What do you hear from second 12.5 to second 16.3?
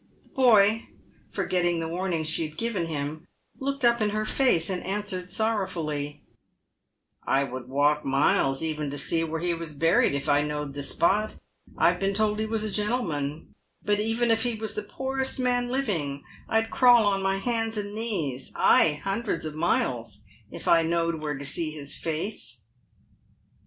a gentleman, but even if he was the poorest man living,